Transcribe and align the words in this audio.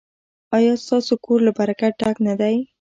ایا 0.55 0.73
ستاسو 0.83 1.13
کور 1.25 1.39
له 1.47 1.51
برکت 1.59 1.93
ډک 2.01 2.17
نه 2.27 2.33
دی؟ 2.39 2.55